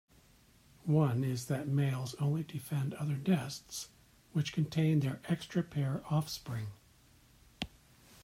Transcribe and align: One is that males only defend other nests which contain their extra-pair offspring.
One 0.85 1.23
is 1.23 1.45
that 1.45 1.67
males 1.67 2.15
only 2.15 2.41
defend 2.41 2.95
other 2.95 3.17
nests 3.17 3.89
which 4.33 4.51
contain 4.51 4.99
their 5.01 5.21
extra-pair 5.27 6.01
offspring. 6.09 6.69